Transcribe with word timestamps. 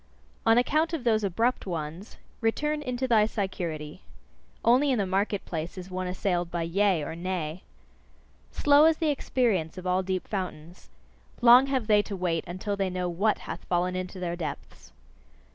On 0.47 0.57
account 0.57 0.93
of 0.93 1.03
those 1.03 1.23
abrupt 1.23 1.67
ones, 1.67 2.17
return 2.39 2.81
into 2.81 3.07
thy 3.07 3.27
security: 3.27 4.01
only 4.65 4.89
in 4.89 4.97
the 4.97 5.05
market 5.05 5.45
place 5.45 5.77
is 5.77 5.91
one 5.91 6.07
assailed 6.07 6.49
by 6.49 6.63
Yea? 6.63 7.03
or 7.03 7.15
Nay? 7.15 7.61
Slow 8.51 8.85
is 8.85 8.97
the 8.97 9.11
experience 9.11 9.77
of 9.77 9.85
all 9.85 10.01
deep 10.01 10.27
fountains: 10.27 10.89
long 11.39 11.67
have 11.67 11.85
they 11.85 12.01
to 12.01 12.15
wait 12.15 12.43
until 12.47 12.75
they 12.75 12.89
know 12.89 13.07
WHAT 13.07 13.37
hath 13.45 13.63
fallen 13.65 13.95
into 13.95 14.19
their 14.19 14.35
depths. 14.35 14.91